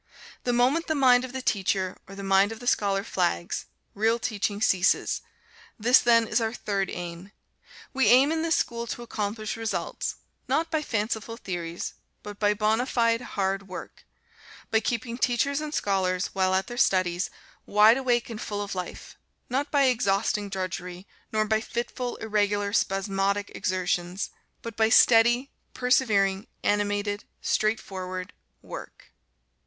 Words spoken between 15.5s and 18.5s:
and scholars, while at their studies, wide awake and